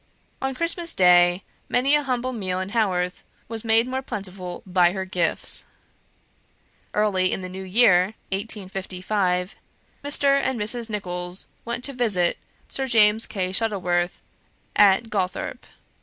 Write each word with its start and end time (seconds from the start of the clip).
On 0.41 0.55
Christmas 0.55 0.95
day 0.95 1.43
many 1.69 1.93
a 1.93 2.01
humble 2.01 2.33
meal 2.33 2.59
in 2.59 2.69
Haworth 2.69 3.23
was 3.47 3.63
made 3.63 3.85
more 3.87 4.01
plentiful 4.01 4.63
by 4.65 4.93
her 4.93 5.05
gifts. 5.05 5.65
Early 6.95 7.31
in 7.31 7.41
the 7.41 7.47
new 7.49 7.61
year 7.61 8.15
(1855), 8.31 9.55
Mr. 10.03 10.41
and 10.41 10.59
Mrs. 10.59 10.89
Nicholls 10.89 11.45
went 11.65 11.83
to 11.83 11.93
visit 11.93 12.39
Sir 12.67 12.87
James 12.87 13.27
Kay 13.27 13.51
Shuttleworth 13.51 14.23
at 14.75 15.11
Gawthorpe. 15.11 15.67